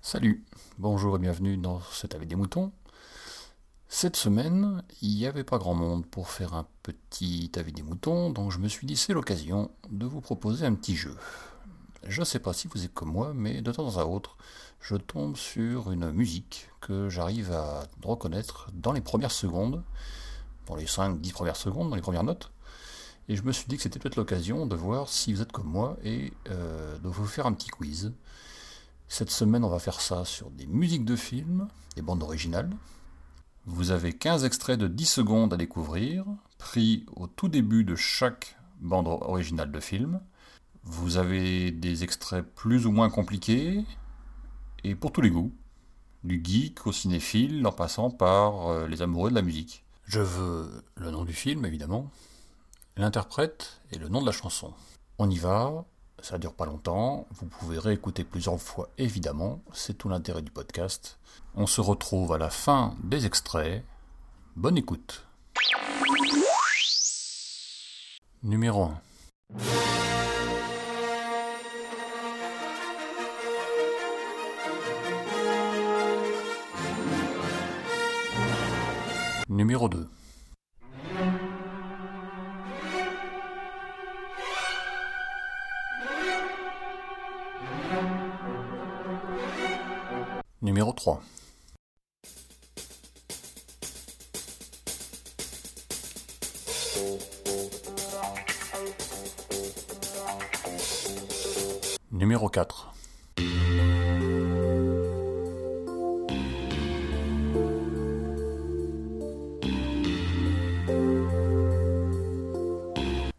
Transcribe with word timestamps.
Salut, 0.00 0.44
bonjour 0.78 1.16
et 1.16 1.18
bienvenue 1.18 1.56
dans 1.56 1.80
cet 1.92 2.14
avis 2.14 2.26
des 2.26 2.36
moutons. 2.36 2.70
Cette 3.88 4.14
semaine, 4.14 4.84
il 5.02 5.16
n'y 5.16 5.26
avait 5.26 5.42
pas 5.42 5.58
grand 5.58 5.74
monde 5.74 6.06
pour 6.06 6.28
faire 6.28 6.54
un 6.54 6.66
petit 6.84 7.50
avis 7.56 7.72
des 7.72 7.82
moutons, 7.82 8.30
donc 8.30 8.52
je 8.52 8.58
me 8.58 8.68
suis 8.68 8.86
dit 8.86 8.96
c'est 8.96 9.12
l'occasion 9.12 9.72
de 9.90 10.06
vous 10.06 10.20
proposer 10.20 10.64
un 10.64 10.74
petit 10.74 10.94
jeu. 10.94 11.16
Je 12.04 12.20
ne 12.20 12.24
sais 12.24 12.38
pas 12.38 12.52
si 12.52 12.68
vous 12.68 12.84
êtes 12.84 12.94
comme 12.94 13.10
moi, 13.10 13.32
mais 13.34 13.62
de 13.62 13.72
temps 13.72 13.98
à 13.98 14.04
autre, 14.04 14.36
je 14.80 14.94
tombe 14.94 15.36
sur 15.36 15.90
une 15.90 16.12
musique 16.12 16.68
que 16.80 17.08
j'arrive 17.08 17.50
à 17.52 17.82
reconnaître 18.04 18.70
dans 18.74 18.92
les 18.92 19.00
premières 19.00 19.32
secondes, 19.32 19.82
dans 20.66 20.76
les 20.76 20.86
5-10 20.86 21.32
premières 21.32 21.56
secondes, 21.56 21.90
dans 21.90 21.96
les 21.96 22.02
premières 22.02 22.22
notes. 22.22 22.52
Et 23.30 23.36
je 23.36 23.44
me 23.44 23.52
suis 23.52 23.66
dit 23.68 23.76
que 23.76 23.82
c'était 23.84 24.00
peut-être 24.00 24.16
l'occasion 24.16 24.66
de 24.66 24.74
voir 24.74 25.08
si 25.08 25.32
vous 25.32 25.40
êtes 25.40 25.52
comme 25.52 25.68
moi 25.68 25.96
et 26.02 26.32
euh, 26.50 26.98
de 26.98 27.08
vous 27.08 27.26
faire 27.26 27.46
un 27.46 27.52
petit 27.52 27.68
quiz. 27.68 28.12
Cette 29.06 29.30
semaine, 29.30 29.62
on 29.62 29.68
va 29.68 29.78
faire 29.78 30.00
ça 30.00 30.24
sur 30.24 30.50
des 30.50 30.66
musiques 30.66 31.04
de 31.04 31.14
films, 31.14 31.68
des 31.94 32.02
bandes 32.02 32.24
originales. 32.24 32.70
Vous 33.66 33.92
avez 33.92 34.12
15 34.12 34.44
extraits 34.44 34.80
de 34.80 34.88
10 34.88 35.06
secondes 35.06 35.54
à 35.54 35.56
découvrir, 35.56 36.24
pris 36.58 37.06
au 37.14 37.28
tout 37.28 37.46
début 37.46 37.84
de 37.84 37.94
chaque 37.94 38.56
bande 38.80 39.06
originale 39.06 39.70
de 39.70 39.78
film. 39.78 40.20
Vous 40.82 41.16
avez 41.16 41.70
des 41.70 42.02
extraits 42.02 42.44
plus 42.56 42.84
ou 42.84 42.90
moins 42.90 43.10
compliqués, 43.10 43.84
et 44.82 44.96
pour 44.96 45.12
tous 45.12 45.20
les 45.20 45.30
goûts, 45.30 45.54
du 46.24 46.42
geek 46.44 46.84
au 46.84 46.90
cinéphile 46.90 47.64
en 47.64 47.70
passant 47.70 48.10
par 48.10 48.66
euh, 48.66 48.88
les 48.88 49.02
amoureux 49.02 49.30
de 49.30 49.36
la 49.36 49.42
musique. 49.42 49.84
Je 50.04 50.20
veux 50.20 50.82
le 50.96 51.12
nom 51.12 51.24
du 51.24 51.32
film, 51.32 51.64
évidemment, 51.64 52.10
l'interprète 53.00 53.80
et 53.90 53.98
le 53.98 54.08
nom 54.08 54.20
de 54.20 54.26
la 54.26 54.32
chanson. 54.32 54.72
On 55.18 55.30
y 55.30 55.38
va, 55.38 55.84
ça 56.20 56.38
dure 56.38 56.52
pas 56.52 56.66
longtemps, 56.66 57.26
vous 57.32 57.46
pouvez 57.46 57.78
réécouter 57.78 58.24
plusieurs 58.24 58.60
fois, 58.60 58.90
évidemment, 58.98 59.62
c'est 59.72 59.96
tout 59.96 60.08
l'intérêt 60.08 60.42
du 60.42 60.50
podcast. 60.50 61.18
On 61.54 61.66
se 61.66 61.80
retrouve 61.80 62.32
à 62.32 62.38
la 62.38 62.50
fin 62.50 62.94
des 63.02 63.26
extraits. 63.26 63.82
Bonne 64.54 64.76
écoute. 64.76 65.24
Numéro 68.42 68.84
1. 68.84 69.00
Numéro 79.48 79.88
2. 79.88 80.08
Numéro 90.62 90.92
3. 90.92 91.22
Numéro 102.10 102.50
4. 102.50 102.92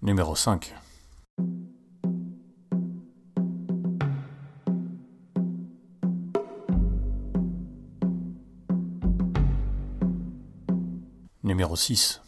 Numéro 0.00 0.34
5. 0.34 0.74
Numéro 11.52 11.76
6. 11.76 12.22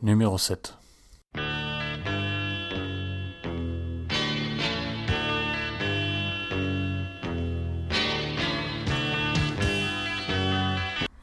Numéro 0.00 0.38
7. 0.38 0.74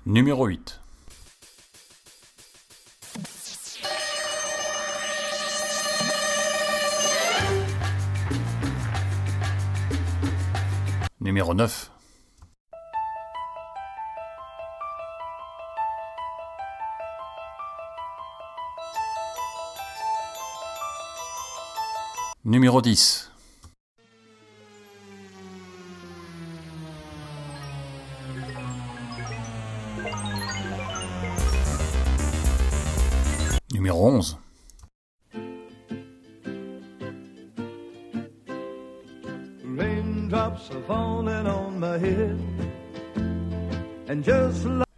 Numéro 0.05 0.45
8. 0.45 0.79
Numéro 11.29 11.53
9. 11.53 11.91
Numéro 22.43 22.81
10. 22.81 23.31
Numéro 33.71 34.07
11. 34.07 34.48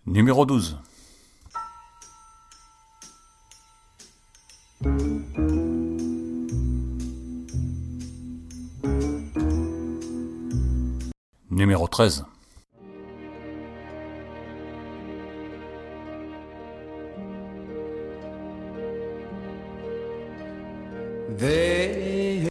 Numéro 0.05 0.45
12. 0.45 0.77
Numéro 11.49 11.87
13. 11.87 12.25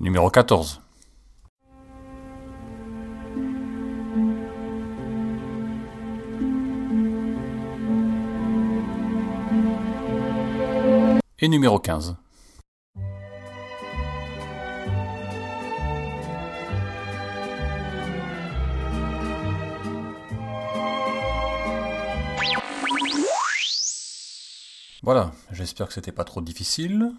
Numéro 0.01 0.31
14. 0.31 0.81
Et 11.43 11.49
numéro 11.49 11.79
15. 11.79 12.17
Voilà, 25.03 25.33
j'espère 25.51 25.87
que 25.87 25.95
c'était 25.95 26.13
pas 26.13 26.25
trop 26.25 26.43
difficile. 26.43 27.11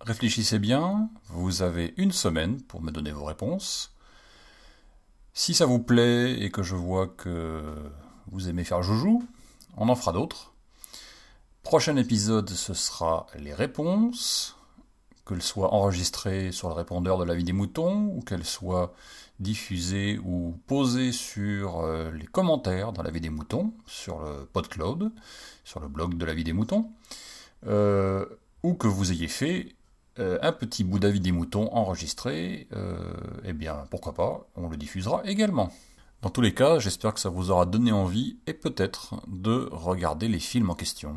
Réfléchissez 0.00 0.58
bien, 0.58 1.08
vous 1.28 1.62
avez 1.62 1.94
une 1.96 2.10
semaine 2.10 2.60
pour 2.60 2.82
me 2.82 2.90
donner 2.90 3.12
vos 3.12 3.24
réponses. 3.24 3.94
Si 5.32 5.54
ça 5.54 5.64
vous 5.64 5.78
plaît 5.78 6.40
et 6.40 6.50
que 6.50 6.64
je 6.64 6.74
vois 6.74 7.06
que 7.06 7.72
vous 8.32 8.48
aimez 8.48 8.64
faire 8.64 8.82
joujou, 8.82 9.22
on 9.76 9.88
en 9.88 9.94
fera 9.94 10.12
d'autres. 10.12 10.55
Prochain 11.66 11.96
épisode, 11.96 12.48
ce 12.48 12.74
sera 12.74 13.26
les 13.36 13.52
réponses, 13.52 14.56
qu'elles 15.26 15.42
soient 15.42 15.74
enregistrées 15.74 16.52
sur 16.52 16.68
le 16.68 16.74
répondeur 16.74 17.18
de 17.18 17.24
la 17.24 17.34
vie 17.34 17.42
des 17.42 17.52
moutons 17.52 18.12
ou 18.14 18.20
qu'elles 18.20 18.44
soient 18.44 18.94
diffusées 19.40 20.20
ou 20.24 20.56
posées 20.68 21.10
sur 21.10 21.80
euh, 21.80 22.12
les 22.12 22.26
commentaires 22.26 22.92
dans 22.92 23.02
la 23.02 23.10
vie 23.10 23.20
des 23.20 23.30
moutons, 23.30 23.72
sur 23.84 24.20
le 24.20 24.46
PodCloud, 24.46 25.10
sur 25.64 25.80
le 25.80 25.88
blog 25.88 26.16
de 26.16 26.24
la 26.24 26.34
vie 26.34 26.44
des 26.44 26.52
moutons, 26.52 26.92
euh, 27.66 28.24
ou 28.62 28.74
que 28.74 28.86
vous 28.86 29.10
ayez 29.10 29.26
fait 29.26 29.74
euh, 30.20 30.38
un 30.42 30.52
petit 30.52 30.84
bout 30.84 31.00
d'avis 31.00 31.18
des 31.18 31.32
moutons 31.32 31.68
enregistré, 31.74 32.68
euh, 32.76 33.12
eh 33.44 33.52
bien 33.52 33.88
pourquoi 33.90 34.14
pas, 34.14 34.46
on 34.54 34.68
le 34.68 34.76
diffusera 34.76 35.22
également. 35.24 35.72
Dans 36.22 36.30
tous 36.30 36.42
les 36.42 36.54
cas, 36.54 36.78
j'espère 36.78 37.12
que 37.12 37.20
ça 37.20 37.28
vous 37.28 37.50
aura 37.50 37.66
donné 37.66 37.90
envie 37.90 38.36
et 38.46 38.54
peut-être 38.54 39.20
de 39.26 39.68
regarder 39.72 40.28
les 40.28 40.38
films 40.38 40.70
en 40.70 40.76
question. 40.76 41.16